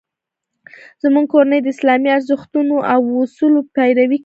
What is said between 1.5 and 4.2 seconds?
د اسلامي ارزښتونو او اصولو پیروي کوي